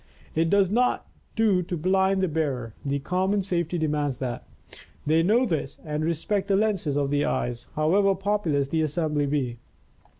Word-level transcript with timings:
It 0.33 0.49
does 0.49 0.71
not 0.71 1.05
do 1.35 1.61
to 1.61 1.77
blind 1.77 2.23
the 2.23 2.27
bearer; 2.27 2.73
the 2.83 2.97
common 2.97 3.43
safety 3.43 3.77
demands 3.77 4.17
that. 4.17 4.47
They 5.05 5.21
know 5.21 5.45
this 5.45 5.77
and 5.85 6.03
respect 6.03 6.47
the 6.47 6.55
lenses 6.55 6.97
of 6.97 7.11
the 7.11 7.23
eyes, 7.23 7.67
however 7.75 8.15
populous 8.15 8.67
the 8.69 8.81
assembly 8.81 9.27
be. 9.27 9.59